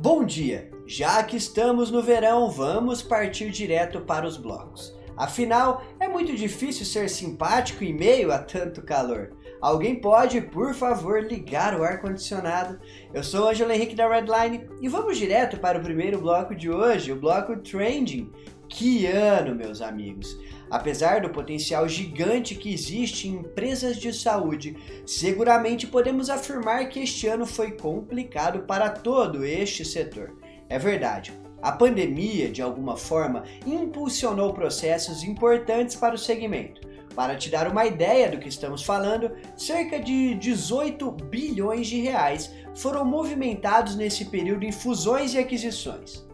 Bom 0.00 0.24
dia! 0.24 0.70
Já 0.86 1.20
que 1.24 1.36
estamos 1.36 1.90
no 1.90 2.00
verão, 2.00 2.48
vamos 2.48 3.02
partir 3.02 3.50
direto 3.50 4.00
para 4.00 4.28
os 4.28 4.36
blocos. 4.36 4.96
Afinal, 5.16 5.82
é 5.98 6.06
muito 6.06 6.36
difícil 6.36 6.86
ser 6.86 7.10
simpático 7.10 7.82
em 7.82 7.92
meio 7.92 8.30
a 8.30 8.38
tanto 8.38 8.80
calor. 8.80 9.36
Alguém 9.60 10.00
pode, 10.00 10.40
por 10.40 10.72
favor, 10.72 11.20
ligar 11.24 11.74
o 11.76 11.82
ar-condicionado? 11.82 12.78
Eu 13.12 13.24
sou 13.24 13.48
Angelo 13.48 13.72
Henrique 13.72 13.96
da 13.96 14.08
Redline 14.08 14.70
e 14.80 14.88
vamos 14.88 15.18
direto 15.18 15.58
para 15.58 15.80
o 15.80 15.82
primeiro 15.82 16.20
bloco 16.20 16.54
de 16.54 16.70
hoje, 16.70 17.10
o 17.10 17.20
bloco 17.20 17.56
Trending. 17.56 18.30
Que 18.68 19.06
ano, 19.06 19.54
meus 19.54 19.80
amigos! 19.80 20.38
Apesar 20.70 21.22
do 21.22 21.30
potencial 21.30 21.88
gigante 21.88 22.54
que 22.54 22.72
existe 22.72 23.26
em 23.26 23.36
empresas 23.36 23.96
de 23.96 24.12
saúde, 24.12 24.76
seguramente 25.06 25.86
podemos 25.86 26.28
afirmar 26.28 26.88
que 26.88 27.00
este 27.00 27.26
ano 27.26 27.46
foi 27.46 27.72
complicado 27.72 28.60
para 28.60 28.90
todo 28.90 29.44
este 29.44 29.84
setor. 29.84 30.36
É 30.68 30.78
verdade, 30.78 31.32
a 31.62 31.72
pandemia, 31.72 32.50
de 32.50 32.60
alguma 32.60 32.96
forma, 32.96 33.44
impulsionou 33.66 34.52
processos 34.52 35.24
importantes 35.24 35.96
para 35.96 36.14
o 36.14 36.18
segmento. 36.18 36.86
Para 37.14 37.36
te 37.36 37.48
dar 37.48 37.66
uma 37.66 37.86
ideia 37.86 38.30
do 38.30 38.38
que 38.38 38.48
estamos 38.48 38.82
falando, 38.82 39.32
cerca 39.56 39.98
de 39.98 40.34
18 40.34 41.10
bilhões 41.10 41.86
de 41.86 42.00
reais 42.00 42.52
foram 42.76 43.04
movimentados 43.04 43.96
nesse 43.96 44.26
período 44.26 44.64
em 44.64 44.70
fusões 44.70 45.34
e 45.34 45.38
aquisições. 45.38 46.28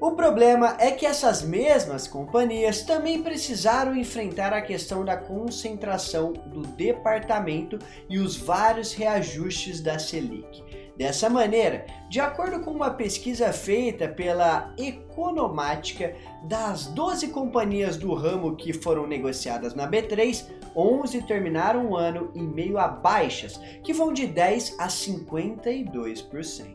O 0.00 0.12
problema 0.12 0.76
é 0.78 0.92
que 0.92 1.04
essas 1.04 1.42
mesmas 1.42 2.08
companhias 2.08 2.80
também 2.80 3.22
precisaram 3.22 3.94
enfrentar 3.94 4.50
a 4.50 4.62
questão 4.62 5.04
da 5.04 5.14
concentração 5.14 6.32
do 6.32 6.62
departamento 6.62 7.78
e 8.08 8.18
os 8.18 8.34
vários 8.34 8.94
reajustes 8.94 9.78
da 9.78 9.98
Selic. 9.98 10.64
Dessa 10.96 11.28
maneira, 11.28 11.84
de 12.08 12.18
acordo 12.18 12.60
com 12.60 12.70
uma 12.70 12.90
pesquisa 12.90 13.52
feita 13.52 14.08
pela 14.08 14.74
Economática, 14.78 16.14
das 16.44 16.86
12 16.86 17.28
companhias 17.28 17.98
do 17.98 18.14
ramo 18.14 18.56
que 18.56 18.72
foram 18.72 19.06
negociadas 19.06 19.74
na 19.74 19.86
B3, 19.86 20.46
11 20.74 21.26
terminaram 21.26 21.90
o 21.90 21.96
ano 21.96 22.30
em 22.34 22.46
meio 22.46 22.78
a 22.78 22.88
baixas, 22.88 23.60
que 23.84 23.92
vão 23.92 24.14
de 24.14 24.26
10 24.26 24.76
a 24.78 24.88
52%. 24.88 26.74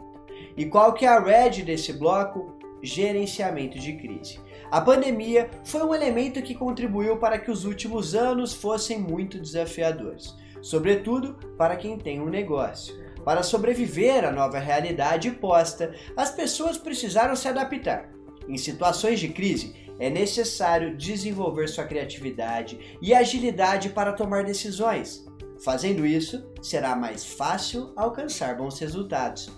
E 0.56 0.66
qual 0.66 0.94
que 0.94 1.06
é 1.06 1.10
a 1.10 1.20
red 1.20 1.64
desse 1.64 1.92
bloco? 1.92 2.65
Gerenciamento 2.86 3.80
de 3.80 3.94
crise. 3.94 4.40
A 4.72 4.80
pandemia 4.82 5.50
foi 5.64 5.84
um 5.84 5.94
elemento 5.94 6.42
que 6.42 6.56
contribuiu 6.56 7.18
para 7.18 7.40
que 7.40 7.52
os 7.52 7.66
últimos 7.66 8.16
anos 8.16 8.54
fossem 8.54 9.00
muito 9.00 9.40
desafiadores, 9.40 10.36
sobretudo 10.62 11.36
para 11.58 11.76
quem 11.76 11.98
tem 11.98 12.22
um 12.22 12.30
negócio. 12.30 12.96
Para 13.24 13.42
sobreviver 13.42 14.24
à 14.24 14.32
nova 14.32 14.60
realidade 14.60 15.32
posta, 15.32 15.96
as 16.16 16.32
pessoas 16.32 16.78
precisaram 16.78 17.36
se 17.36 17.48
adaptar. 17.48 18.12
Em 18.48 18.58
situações 18.58 19.20
de 19.20 19.30
crise, 19.30 19.76
é 20.00 20.10
necessário 20.10 20.96
desenvolver 20.96 21.68
sua 21.68 21.86
criatividade 21.86 22.98
e 23.02 23.14
agilidade 23.14 23.90
para 23.90 24.14
tomar 24.14 24.44
decisões. 24.44 25.26
Fazendo 25.64 26.06
isso, 26.06 26.46
será 26.62 26.96
mais 26.96 27.26
fácil 27.26 27.94
alcançar 27.96 28.58
bons 28.58 28.78
resultados. 28.78 29.50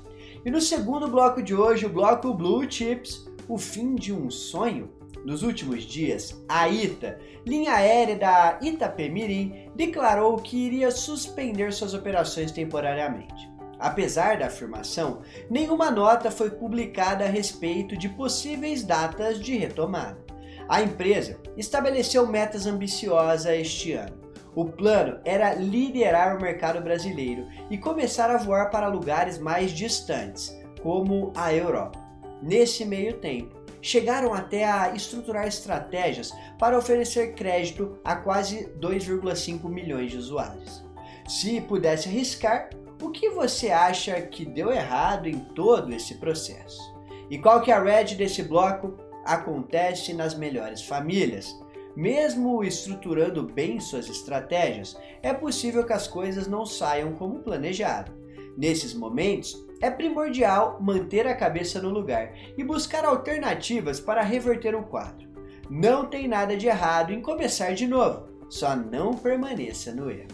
E 0.48 0.50
no 0.50 0.62
segundo 0.62 1.10
bloco 1.10 1.44
de 1.44 1.54
hoje, 1.54 1.86
o 1.86 1.90
bloco 1.90 2.34
Blue 2.34 2.66
Chips, 2.72 3.30
o 3.50 3.58
fim 3.58 3.96
de 3.96 4.14
um 4.14 4.32
sonho. 4.32 4.90
Nos 5.26 5.44
últimos 5.44 5.84
dias, 5.84 6.42
a 6.48 6.70
ITA, 6.70 7.20
linha 7.46 7.74
aérea 7.74 8.16
da 8.16 8.58
Itapemirim, 8.62 9.70
declarou 9.76 10.38
que 10.38 10.56
iria 10.56 10.90
suspender 10.90 11.74
suas 11.74 11.94
operações 11.94 12.50
temporariamente. 12.50 13.52
Apesar 13.78 14.40
da 14.40 14.46
afirmação, 14.46 15.22
nenhuma 15.50 15.92
nota 15.92 16.32
foi 16.32 16.50
publicada 16.50 17.26
a 17.26 17.30
respeito 17.30 17.98
de 17.98 18.08
possíveis 18.08 18.86
datas 18.86 19.42
de 19.42 19.58
retomada. 19.58 20.26
A 20.70 20.82
empresa 20.82 21.42
estabeleceu 21.58 22.26
metas 22.26 22.66
ambiciosas 22.66 23.54
este 23.54 23.92
ano 23.92 24.27
o 24.58 24.66
plano 24.66 25.20
era 25.24 25.54
liderar 25.54 26.36
o 26.36 26.42
mercado 26.42 26.82
brasileiro 26.82 27.48
e 27.70 27.78
começar 27.78 28.32
a 28.32 28.40
voar 28.40 28.72
para 28.72 28.88
lugares 28.88 29.38
mais 29.38 29.70
distantes, 29.70 30.52
como 30.82 31.32
a 31.36 31.54
Europa. 31.54 32.00
Nesse 32.42 32.84
meio 32.84 33.20
tempo, 33.20 33.56
chegaram 33.84 34.34
até 34.34 34.66
a 34.66 34.96
estruturar 34.96 35.46
estratégias 35.48 36.34
para 36.58 36.76
oferecer 36.76 37.36
crédito 37.36 38.00
a 38.04 38.16
quase 38.16 38.68
2,5 38.80 39.70
milhões 39.70 40.10
de 40.10 40.18
usuários. 40.18 40.84
Se 41.28 41.62
pudesse 41.62 42.10
arriscar, 42.10 42.72
o 43.00 43.12
que 43.12 43.30
você 43.30 43.70
acha 43.70 44.20
que 44.22 44.44
deu 44.44 44.72
errado 44.72 45.30
em 45.30 45.38
todo 45.38 45.94
esse 45.94 46.16
processo? 46.16 46.82
E 47.30 47.38
qual 47.38 47.62
que 47.62 47.72
é 47.72 47.76
a 47.76 47.84
red 47.84 48.16
desse 48.16 48.42
bloco? 48.42 48.98
Acontece 49.24 50.16
nas 50.16 50.34
melhores 50.34 50.82
famílias. 50.82 51.56
Mesmo 51.98 52.64
estruturando 52.64 53.42
bem 53.42 53.80
suas 53.80 54.08
estratégias, 54.08 54.96
é 55.24 55.34
possível 55.34 55.84
que 55.84 55.94
as 55.94 56.08
coisas 56.08 56.46
não 56.46 56.64
saiam 56.64 57.14
como 57.14 57.40
planejado. 57.40 58.12
Nesses 58.56 58.94
momentos, 58.94 59.66
é 59.82 59.90
primordial 59.90 60.78
manter 60.80 61.26
a 61.26 61.36
cabeça 61.36 61.82
no 61.82 61.90
lugar 61.90 62.36
e 62.56 62.64
buscar 62.64 63.04
alternativas 63.04 64.00
para 64.00 64.22
reverter 64.22 64.76
o 64.76 64.84
quadro. 64.84 65.28
Não 65.72 66.06
tem 66.06 66.28
nada 66.28 66.56
de 66.56 66.68
errado 66.68 67.12
em 67.12 67.20
começar 67.20 67.74
de 67.74 67.88
novo, 67.88 68.28
só 68.48 68.76
não 68.76 69.16
permaneça 69.16 69.92
no 69.92 70.12
erro. 70.12 70.28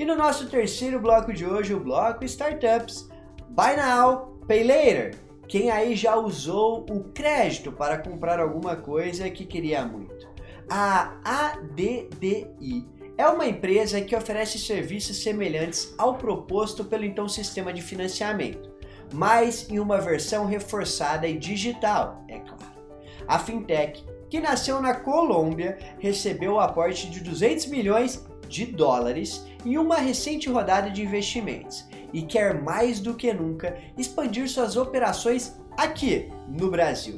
E 0.00 0.04
no 0.04 0.16
nosso 0.16 0.50
terceiro 0.50 0.98
bloco 0.98 1.32
de 1.32 1.46
hoje, 1.46 1.74
o 1.74 1.80
bloco 1.80 2.24
Startups. 2.24 3.08
Buy 3.50 3.76
now, 3.76 4.36
pay 4.48 4.64
later. 4.64 5.14
Quem 5.46 5.70
aí 5.70 5.94
já 5.94 6.16
usou 6.16 6.84
o 6.90 7.04
crédito 7.04 7.70
para 7.70 7.98
comprar 7.98 8.40
alguma 8.40 8.74
coisa 8.74 9.30
que 9.30 9.46
queria 9.46 9.84
muito? 9.84 10.37
A 10.70 11.14
ADDI 11.24 12.86
é 13.16 13.26
uma 13.26 13.46
empresa 13.46 14.02
que 14.02 14.14
oferece 14.14 14.58
serviços 14.58 15.22
semelhantes 15.22 15.94
ao 15.96 16.16
proposto 16.18 16.84
pelo 16.84 17.06
então 17.06 17.26
sistema 17.26 17.72
de 17.72 17.80
financiamento, 17.80 18.70
mas 19.10 19.66
em 19.70 19.78
uma 19.78 19.98
versão 19.98 20.44
reforçada 20.44 21.26
e 21.26 21.38
digital, 21.38 22.22
é 22.28 22.40
claro. 22.40 22.78
A 23.26 23.38
fintech, 23.38 24.04
que 24.28 24.40
nasceu 24.40 24.78
na 24.78 24.94
Colômbia, 24.94 25.78
recebeu 25.98 26.54
o 26.54 26.60
aporte 26.60 27.08
de 27.08 27.20
200 27.20 27.64
milhões 27.66 28.26
de 28.46 28.66
dólares 28.66 29.46
em 29.64 29.78
uma 29.78 29.96
recente 29.96 30.50
rodada 30.50 30.90
de 30.90 31.02
investimentos 31.02 31.88
e 32.12 32.20
quer 32.20 32.60
mais 32.60 33.00
do 33.00 33.14
que 33.14 33.32
nunca 33.32 33.78
expandir 33.96 34.46
suas 34.50 34.76
operações 34.76 35.58
aqui 35.78 36.30
no 36.46 36.70
Brasil. 36.70 37.16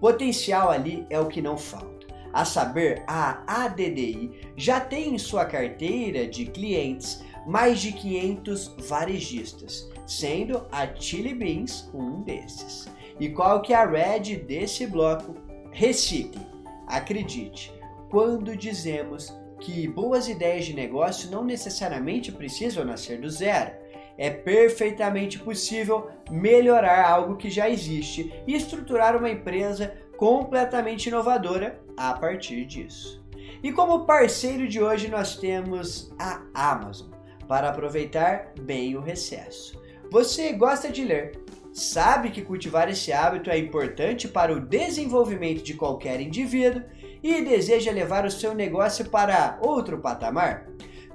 Potencial 0.00 0.68
ali 0.68 1.06
é 1.08 1.18
o 1.20 1.28
que 1.28 1.40
não 1.40 1.56
falta 1.56 1.97
a 2.32 2.44
saber, 2.44 3.02
a 3.06 3.42
ADDI 3.46 4.52
já 4.56 4.80
tem 4.80 5.14
em 5.14 5.18
sua 5.18 5.44
carteira 5.44 6.26
de 6.26 6.46
clientes 6.46 7.22
mais 7.46 7.80
de 7.80 7.92
500 7.92 8.74
varejistas, 8.88 9.88
sendo 10.06 10.66
a 10.70 10.86
Chili 10.94 11.34
Beans 11.34 11.88
um 11.94 12.22
desses. 12.22 12.88
E 13.18 13.30
qual 13.30 13.62
que 13.62 13.72
é 13.72 13.76
a 13.76 13.86
red 13.86 14.36
desse 14.36 14.86
bloco? 14.86 15.34
Recicle. 15.70 16.46
Acredite, 16.86 17.72
quando 18.10 18.56
dizemos 18.56 19.34
que 19.60 19.88
boas 19.88 20.28
ideias 20.28 20.66
de 20.66 20.74
negócio 20.74 21.30
não 21.30 21.44
necessariamente 21.44 22.30
precisam 22.30 22.84
nascer 22.84 23.20
do 23.20 23.28
zero, 23.28 23.72
é 24.16 24.30
perfeitamente 24.30 25.38
possível 25.38 26.08
melhorar 26.30 27.08
algo 27.08 27.36
que 27.36 27.48
já 27.48 27.70
existe 27.70 28.32
e 28.46 28.54
estruturar 28.54 29.16
uma 29.16 29.30
empresa 29.30 29.96
completamente 30.18 31.08
inovadora 31.08 31.80
a 31.96 32.12
partir 32.12 32.66
disso. 32.66 33.24
E 33.62 33.72
como 33.72 34.04
parceiro 34.04 34.68
de 34.68 34.82
hoje 34.82 35.08
nós 35.08 35.36
temos 35.36 36.12
a 36.18 36.42
Amazon 36.52 37.08
para 37.46 37.70
aproveitar 37.70 38.52
bem 38.60 38.96
o 38.96 39.00
recesso. 39.00 39.80
Você 40.10 40.52
gosta 40.52 40.90
de 40.90 41.04
ler? 41.04 41.40
Sabe 41.72 42.30
que 42.30 42.42
cultivar 42.42 42.90
esse 42.90 43.12
hábito 43.12 43.48
é 43.48 43.56
importante 43.56 44.26
para 44.26 44.52
o 44.52 44.60
desenvolvimento 44.60 45.62
de 45.62 45.74
qualquer 45.74 46.20
indivíduo 46.20 46.82
e 47.22 47.40
deseja 47.42 47.92
levar 47.92 48.26
o 48.26 48.30
seu 48.30 48.54
negócio 48.54 49.08
para 49.08 49.56
outro 49.62 49.98
patamar? 49.98 50.66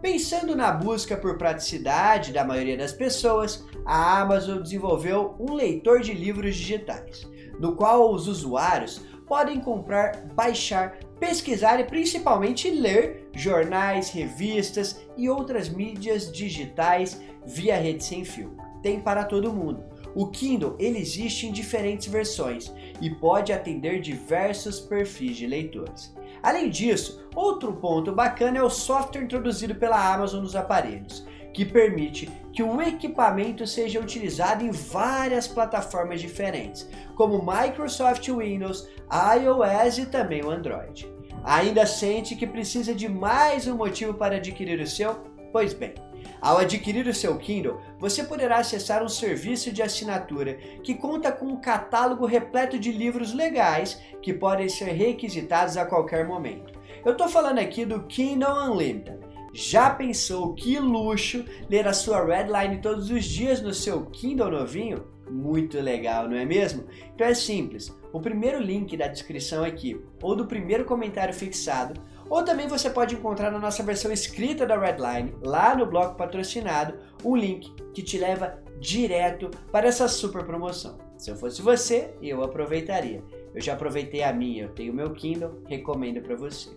Pensando 0.01 0.55
na 0.55 0.71
busca 0.71 1.17
por 1.17 1.37
praticidade 1.37 2.31
da 2.31 2.45
maioria 2.45 2.77
das 2.77 2.93
pessoas, 2.93 3.65
a 3.85 4.21
Amazon 4.21 4.61
desenvolveu 4.61 5.35
um 5.39 5.53
leitor 5.53 5.99
de 5.99 6.13
livros 6.13 6.55
digitais 6.55 7.27
no 7.59 7.75
qual 7.75 8.11
os 8.11 8.27
usuários 8.27 9.05
podem 9.27 9.59
comprar, 9.59 10.25
baixar, 10.33 10.97
pesquisar 11.19 11.79
e 11.79 11.85
principalmente 11.85 12.69
ler 12.69 13.29
jornais, 13.33 14.09
revistas 14.09 15.01
e 15.17 15.29
outras 15.29 15.69
mídias 15.69 16.31
digitais 16.31 17.21
via 17.45 17.77
rede 17.77 18.03
sem 18.03 18.23
fio. 18.25 18.55
Tem 18.81 18.99
para 18.99 19.23
todo 19.23 19.53
mundo. 19.53 19.83
O 20.15 20.27
Kindle 20.27 20.75
ele 20.77 20.99
existe 20.99 21.47
em 21.47 21.51
diferentes 21.51 22.07
versões 22.07 22.71
e 23.01 23.09
pode 23.09 23.51
atender 23.51 23.99
diversos 23.99 24.79
perfis 24.79 25.37
de 25.37 25.47
leitores. 25.47 26.13
Além 26.41 26.69
disso, 26.69 27.25
outro 27.33 27.73
ponto 27.73 28.11
bacana 28.11 28.59
é 28.59 28.63
o 28.63 28.69
software 28.69 29.23
introduzido 29.23 29.73
pela 29.75 30.13
Amazon 30.13 30.43
nos 30.43 30.55
aparelhos, 30.55 31.25
que 31.53 31.63
permite 31.63 32.29
que 32.51 32.63
o 32.63 32.81
equipamento 32.81 33.65
seja 33.65 33.99
utilizado 33.99 34.63
em 34.63 34.71
várias 34.71 35.47
plataformas 35.47 36.19
diferentes, 36.19 36.89
como 37.15 37.43
Microsoft 37.45 38.27
Windows, 38.27 38.89
iOS 39.11 39.99
e 39.99 40.05
também 40.05 40.43
o 40.43 40.49
Android. 40.49 41.07
Ainda 41.43 41.85
sente 41.85 42.35
que 42.35 42.47
precisa 42.47 42.93
de 42.93 43.07
mais 43.09 43.67
um 43.67 43.75
motivo 43.75 44.13
para 44.13 44.37
adquirir 44.37 44.79
o 44.79 44.87
seu? 44.87 45.15
Pois 45.51 45.73
bem, 45.73 45.93
ao 46.41 46.57
adquirir 46.57 47.07
o 47.07 47.13
seu 47.13 47.37
Kindle, 47.37 47.79
você 47.99 48.23
poderá 48.23 48.57
acessar 48.57 49.03
um 49.03 49.09
serviço 49.09 49.71
de 49.71 49.81
assinatura 49.81 50.55
que 50.83 50.93
conta 50.93 51.31
com 51.31 51.45
um 51.45 51.61
catálogo 51.61 52.25
repleto 52.25 52.77
de 52.77 52.91
livros 52.91 53.33
legais 53.33 54.01
que 54.21 54.33
podem 54.33 54.67
ser 54.67 54.91
requisitados 54.91 55.77
a 55.77 55.85
qualquer 55.85 56.27
momento. 56.27 56.73
Eu 57.05 57.13
estou 57.13 57.27
falando 57.29 57.59
aqui 57.59 57.85
do 57.85 58.03
Kindle 58.03 58.71
Unlimited. 58.71 59.22
Já 59.53 59.91
pensou 59.91 60.55
que 60.55 60.79
luxo 60.79 61.45
ler 61.69 61.87
a 61.87 61.93
sua 61.93 62.25
Redline 62.25 62.81
todos 62.81 63.11
os 63.11 63.23
dias 63.23 63.61
no 63.61 63.71
seu 63.71 64.03
Kindle 64.07 64.49
novinho? 64.49 65.05
Muito 65.29 65.79
legal, 65.79 66.27
não 66.27 66.35
é 66.35 66.43
mesmo? 66.43 66.85
Então 67.13 67.27
é 67.27 67.35
simples. 67.35 67.95
O 68.11 68.19
primeiro 68.19 68.59
link 68.59 68.97
da 68.97 69.07
descrição 69.07 69.63
aqui 69.63 70.01
ou 70.21 70.35
do 70.35 70.47
primeiro 70.47 70.85
comentário 70.85 71.33
fixado 71.33 72.01
ou 72.27 72.43
também 72.43 72.67
você 72.67 72.89
pode 72.89 73.13
encontrar 73.13 73.51
na 73.51 73.59
nossa 73.59 73.83
versão 73.83 74.11
escrita 74.11 74.65
da 74.65 74.75
Redline, 74.75 75.35
lá 75.43 75.75
no 75.75 75.85
bloco 75.85 76.15
patrocinado, 76.15 76.97
um 77.23 77.35
link 77.35 77.71
que 77.93 78.01
te 78.01 78.17
leva 78.17 78.59
direto 78.79 79.51
para 79.71 79.87
essa 79.87 80.07
super 80.07 80.43
promoção. 80.43 80.97
Se 81.15 81.29
eu 81.29 81.35
fosse 81.35 81.61
você, 81.61 82.15
eu 82.21 82.43
aproveitaria. 82.43 83.23
Eu 83.53 83.61
já 83.61 83.73
aproveitei 83.73 84.23
a 84.23 84.33
minha, 84.33 84.63
eu 84.63 84.69
tenho 84.69 84.93
meu 84.93 85.13
Kindle, 85.13 85.61
recomendo 85.67 86.21
para 86.21 86.35
você. 86.35 86.71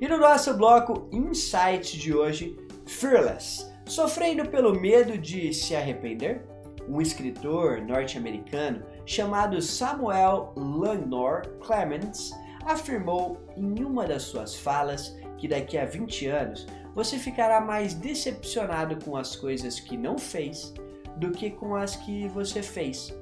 E 0.00 0.08
no 0.08 0.18
nosso 0.18 0.54
bloco 0.54 1.08
Insights 1.12 1.92
de 1.92 2.14
hoje, 2.14 2.56
Fearless, 2.86 3.70
sofrendo 3.86 4.48
pelo 4.48 4.78
medo 4.78 5.16
de 5.16 5.52
se 5.54 5.76
arrepender? 5.76 6.44
Um 6.88 7.00
escritor 7.00 7.80
norte-americano 7.80 8.82
chamado 9.06 9.62
Samuel 9.62 10.52
Langnor 10.56 11.42
Clements 11.60 12.32
afirmou 12.64 13.40
em 13.56 13.84
uma 13.84 14.06
das 14.06 14.22
suas 14.24 14.54
falas 14.54 15.16
que 15.38 15.46
daqui 15.48 15.78
a 15.78 15.84
20 15.84 16.26
anos 16.26 16.66
você 16.94 17.18
ficará 17.18 17.60
mais 17.60 17.94
decepcionado 17.94 19.02
com 19.04 19.16
as 19.16 19.34
coisas 19.36 19.80
que 19.80 19.96
não 19.96 20.18
fez 20.18 20.74
do 21.16 21.30
que 21.30 21.50
com 21.50 21.74
as 21.74 21.96
que 21.96 22.28
você 22.28 22.62
fez. 22.62 23.14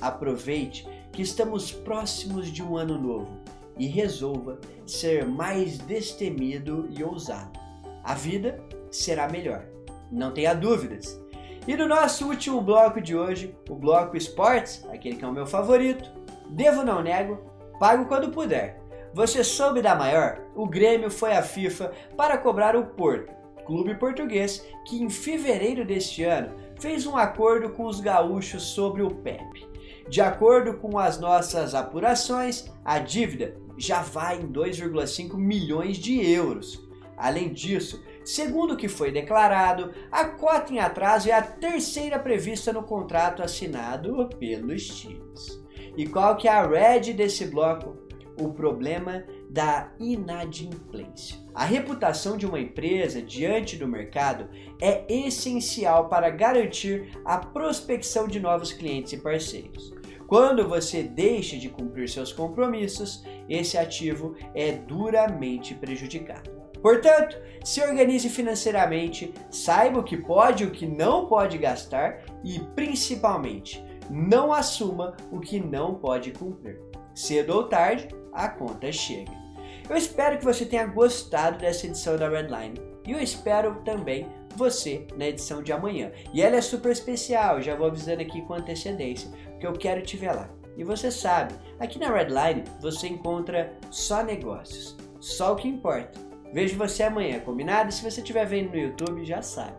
Aproveite 0.00 0.86
que 1.12 1.22
estamos 1.22 1.70
próximos 1.70 2.48
de 2.50 2.62
um 2.62 2.76
ano 2.76 2.98
novo 2.98 3.40
e 3.78 3.86
resolva 3.86 4.58
ser 4.86 5.26
mais 5.26 5.78
destemido 5.78 6.88
e 6.90 7.02
ousado. 7.02 7.58
A 8.04 8.14
vida 8.14 8.62
será 8.90 9.28
melhor, 9.28 9.64
não 10.10 10.32
tenha 10.32 10.54
dúvidas. 10.54 11.20
E 11.66 11.76
no 11.76 11.86
nosso 11.86 12.26
último 12.26 12.60
bloco 12.60 13.00
de 13.00 13.16
hoje, 13.16 13.56
o 13.70 13.74
bloco 13.74 14.16
Esportes, 14.16 14.84
aquele 14.90 15.16
que 15.16 15.24
é 15.24 15.28
o 15.28 15.32
meu 15.32 15.46
favorito, 15.46 16.10
devo 16.50 16.82
não 16.82 17.02
nego, 17.02 17.38
pago 17.78 18.06
quando 18.06 18.30
puder. 18.30 18.80
Você 19.14 19.44
soube 19.44 19.80
da 19.80 19.94
maior? 19.94 20.40
O 20.56 20.66
Grêmio 20.66 21.10
foi 21.10 21.32
à 21.32 21.42
FIFA 21.42 21.92
para 22.16 22.38
cobrar 22.38 22.74
o 22.74 22.86
Porto, 22.86 23.32
clube 23.64 23.94
português 23.94 24.66
que 24.86 25.00
em 25.00 25.08
fevereiro 25.08 25.84
deste 25.84 26.24
ano 26.24 26.56
fez 26.80 27.06
um 27.06 27.16
acordo 27.16 27.70
com 27.70 27.86
os 27.86 28.00
gaúchos 28.00 28.62
sobre 28.62 29.02
o 29.02 29.10
PEP. 29.10 29.71
De 30.08 30.20
acordo 30.20 30.74
com 30.74 30.98
as 30.98 31.18
nossas 31.18 31.74
apurações, 31.74 32.66
a 32.84 32.98
dívida 32.98 33.56
já 33.76 34.02
vai 34.02 34.40
em 34.40 34.52
2,5 34.52 35.36
milhões 35.36 35.96
de 35.96 36.20
euros. 36.30 36.86
Além 37.16 37.52
disso, 37.52 38.02
segundo 38.24 38.74
o 38.74 38.76
que 38.76 38.88
foi 38.88 39.12
declarado, 39.12 39.92
a 40.10 40.24
cota 40.24 40.72
em 40.72 40.78
atraso 40.78 41.28
é 41.28 41.32
a 41.32 41.42
terceira 41.42 42.18
prevista 42.18 42.72
no 42.72 42.82
contrato 42.82 43.42
assinado 43.42 44.28
pelos 44.38 44.86
times. 44.88 45.62
E 45.96 46.06
qual 46.06 46.36
que 46.36 46.48
é 46.48 46.52
a 46.52 46.66
red 46.66 47.12
desse 47.12 47.46
bloco? 47.46 48.02
o 48.38 48.52
problema 48.52 49.24
da 49.52 49.92
inadimplência. 50.00 51.36
A 51.54 51.64
reputação 51.64 52.38
de 52.38 52.46
uma 52.46 52.58
empresa 52.58 53.20
diante 53.20 53.76
do 53.76 53.86
mercado 53.86 54.48
é 54.80 55.04
essencial 55.08 56.08
para 56.08 56.30
garantir 56.30 57.10
a 57.22 57.36
prospecção 57.36 58.26
de 58.26 58.40
novos 58.40 58.72
clientes 58.72 59.12
e 59.12 59.18
parceiros. 59.18 59.92
Quando 60.26 60.66
você 60.66 61.02
deixa 61.02 61.58
de 61.58 61.68
cumprir 61.68 62.08
seus 62.08 62.32
compromissos, 62.32 63.22
esse 63.46 63.76
ativo 63.76 64.34
é 64.54 64.72
duramente 64.72 65.74
prejudicado. 65.74 66.50
Portanto, 66.80 67.36
se 67.62 67.82
organize 67.82 68.30
financeiramente, 68.30 69.34
saiba 69.50 70.00
o 70.00 70.02
que 70.02 70.16
pode 70.16 70.64
e 70.64 70.66
o 70.66 70.70
que 70.70 70.86
não 70.86 71.26
pode 71.26 71.58
gastar 71.58 72.24
e, 72.42 72.58
principalmente, 72.74 73.84
não 74.10 74.50
assuma 74.50 75.14
o 75.30 75.38
que 75.38 75.60
não 75.60 75.96
pode 75.96 76.32
cumprir. 76.32 76.80
Cedo 77.14 77.50
ou 77.50 77.64
tarde, 77.64 78.08
a 78.32 78.48
conta 78.48 78.90
chega. 78.90 79.41
Eu 79.88 79.96
espero 79.96 80.38
que 80.38 80.44
você 80.44 80.64
tenha 80.64 80.86
gostado 80.86 81.58
dessa 81.58 81.86
edição 81.86 82.16
da 82.16 82.28
Redline 82.28 82.80
e 83.06 83.12
eu 83.12 83.20
espero 83.20 83.76
também 83.84 84.26
você 84.56 85.06
na 85.16 85.26
edição 85.26 85.62
de 85.62 85.72
amanhã. 85.72 86.10
E 86.32 86.42
ela 86.42 86.56
é 86.56 86.60
super 86.60 86.92
especial, 86.92 87.60
já 87.60 87.74
vou 87.74 87.86
avisando 87.86 88.22
aqui 88.22 88.42
com 88.42 88.54
antecedência, 88.54 89.30
porque 89.50 89.66
eu 89.66 89.72
quero 89.72 90.02
te 90.02 90.16
ver 90.16 90.32
lá. 90.32 90.48
E 90.76 90.84
você 90.84 91.10
sabe, 91.10 91.54
aqui 91.78 91.98
na 91.98 92.12
Redline 92.12 92.64
você 92.80 93.08
encontra 93.08 93.72
só 93.90 94.22
negócios, 94.22 94.96
só 95.20 95.52
o 95.52 95.56
que 95.56 95.68
importa. 95.68 96.18
Vejo 96.52 96.76
você 96.76 97.02
amanhã, 97.02 97.40
combinado? 97.40 97.92
Se 97.92 98.02
você 98.02 98.20
estiver 98.20 98.46
vendo 98.46 98.70
no 98.70 98.78
YouTube, 98.78 99.24
já 99.24 99.40
sabe. 99.40 99.76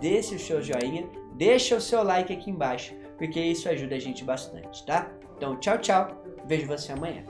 Deixe 0.00 0.34
o 0.34 0.38
seu 0.38 0.60
joinha, 0.60 1.08
deixa 1.34 1.76
o 1.76 1.80
seu 1.80 2.02
like 2.02 2.32
aqui 2.32 2.50
embaixo, 2.50 2.94
porque 3.16 3.40
isso 3.40 3.68
ajuda 3.68 3.94
a 3.94 4.00
gente 4.00 4.24
bastante, 4.24 4.84
tá? 4.84 5.10
Então, 5.36 5.56
tchau, 5.58 5.78
tchau. 5.78 6.22
Vejo 6.46 6.66
você 6.66 6.92
amanhã. 6.92 7.24